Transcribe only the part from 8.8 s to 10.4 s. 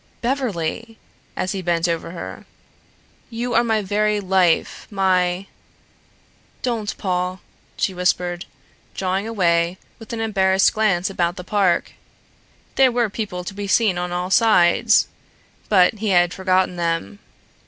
drawing away with an